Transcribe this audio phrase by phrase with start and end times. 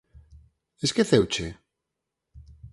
[0.85, 1.47] Esqueceuche?